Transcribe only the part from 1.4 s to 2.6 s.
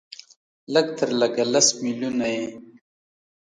لس ملیونه یې